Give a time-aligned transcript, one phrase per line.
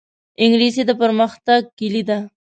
[0.43, 2.19] انګلیسي د پرمختګ کلي ده